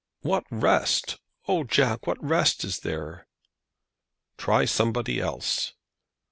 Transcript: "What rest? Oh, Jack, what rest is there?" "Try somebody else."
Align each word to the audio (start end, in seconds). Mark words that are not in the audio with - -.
"What 0.21 0.45
rest? 0.49 1.19
Oh, 1.47 1.63
Jack, 1.63 2.07
what 2.07 2.17
rest 2.23 2.63
is 2.63 2.79
there?" 2.79 3.27
"Try 4.35 4.65
somebody 4.65 5.19
else." 5.19 5.73